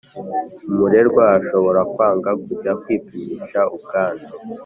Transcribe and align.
Umurerwa 0.71 1.23
ashobora 1.37 1.81
kwanga 1.93 2.29
kujya 2.43 2.71
kwipimisha 2.81 3.59
ubwandu 3.75 4.27